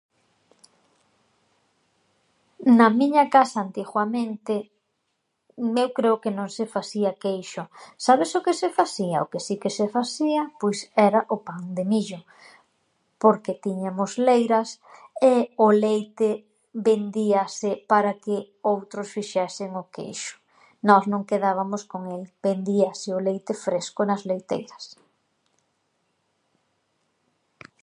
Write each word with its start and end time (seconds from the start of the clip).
Na 2.77 2.87
miña 2.99 3.25
casa, 3.35 3.57
antighuamente, 3.65 4.55
eu 5.83 5.89
creo 5.97 6.15
que 6.23 6.35
non 6.37 6.49
se 6.57 6.65
fasía 6.75 7.11
queixo. 7.23 7.63
Sabes 8.05 8.29
o 8.37 8.43
que 8.45 8.53
se 8.61 8.69
fasía? 8.79 9.17
O 9.25 9.29
que 9.31 9.39
si 9.47 9.55
que 9.61 9.71
se 9.77 9.85
fasía, 9.97 10.41
pois, 10.61 10.79
era 11.09 11.21
o 11.35 11.37
pan 11.47 11.63
de 11.77 11.83
millo 11.93 12.21
porque 13.23 13.59
tíñamos 13.65 14.11
leiras 14.27 14.69
e 15.33 15.35
o 15.65 15.67
leite 15.85 16.29
vendíase 16.87 17.71
para 17.91 18.11
que 18.23 18.35
outros 18.73 19.07
fixesen 19.15 19.71
o 19.81 19.85
queixo. 19.95 20.33
Nós 20.87 21.03
non 21.11 21.27
quedábamos 21.29 21.81
con 21.91 22.01
el, 22.15 22.23
vendíase 22.47 23.09
o 23.17 23.23
leite 23.27 23.53
fresco 23.65 24.01
nas 24.09 24.21
leiteiras. 24.29 24.83